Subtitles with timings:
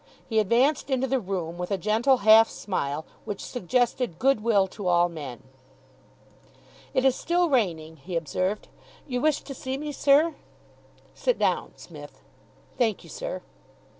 [0.27, 4.87] He advanced into the room with a gentle half smile which suggested good will to
[4.87, 5.43] all men.
[6.95, 8.67] "It is still raining," he observed.
[9.05, 10.33] "You wished to see me, sir?"
[11.13, 12.19] "Sit down, Smith."
[12.79, 13.43] "Thank you, sir."